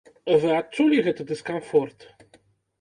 [0.45, 2.11] Вы адчулі гэты дыскамфорт?